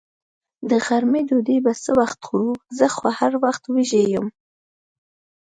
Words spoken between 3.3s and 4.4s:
وخت وږې یم.